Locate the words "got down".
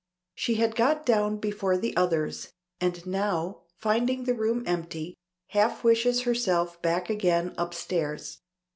0.75-1.37